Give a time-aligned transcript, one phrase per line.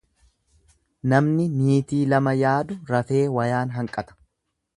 [1.13, 4.19] Namni niitii lama yaadu rafee wayaan hanqata.